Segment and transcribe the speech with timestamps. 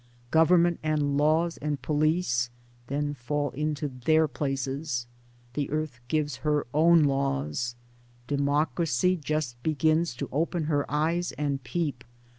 [0.31, 2.49] ]Government and laws and police
[2.87, 5.05] then fall into their places—
[5.53, 7.75] the earth gives her own laws;
[8.25, 12.03] Democracy just begins to open her eyes and peep